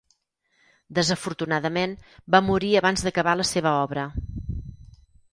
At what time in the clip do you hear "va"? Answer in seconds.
2.35-2.41